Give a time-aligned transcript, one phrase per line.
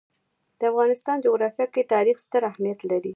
[0.59, 3.09] د افغانستان جغرافیه کې تاریخ ستر اهمیت لري.